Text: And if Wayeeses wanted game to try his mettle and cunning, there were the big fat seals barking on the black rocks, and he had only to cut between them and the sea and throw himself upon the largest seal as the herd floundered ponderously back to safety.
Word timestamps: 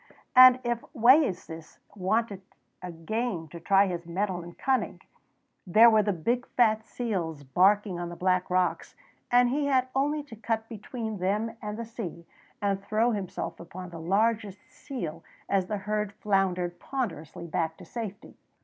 And 0.35 0.59
if 0.63 0.81
Wayeeses 0.95 1.77
wanted 1.95 2.41
game 3.05 3.47
to 3.49 3.59
try 3.59 3.85
his 3.85 4.07
mettle 4.07 4.41
and 4.41 4.57
cunning, 4.57 4.99
there 5.67 5.91
were 5.91 6.01
the 6.01 6.11
big 6.11 6.47
fat 6.57 6.83
seals 6.87 7.43
barking 7.43 7.99
on 7.99 8.09
the 8.09 8.15
black 8.15 8.49
rocks, 8.49 8.95
and 9.29 9.49
he 9.49 9.67
had 9.67 9.89
only 9.93 10.23
to 10.23 10.35
cut 10.35 10.67
between 10.67 11.19
them 11.19 11.55
and 11.61 11.77
the 11.77 11.85
sea 11.85 12.25
and 12.63 12.83
throw 12.83 13.11
himself 13.11 13.59
upon 13.59 13.91
the 13.91 13.99
largest 14.01 14.57
seal 14.71 15.23
as 15.47 15.67
the 15.67 15.77
herd 15.77 16.13
floundered 16.13 16.79
ponderously 16.79 17.45
back 17.45 17.77
to 17.77 17.85
safety. 17.85 18.35